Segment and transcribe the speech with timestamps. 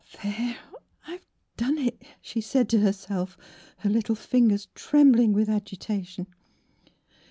[0.23, 0.57] "There,
[1.05, 1.27] I have
[1.57, 2.01] done it!
[2.13, 3.37] *' she said to herself,
[3.77, 6.25] her little fingers trembling with agita tion.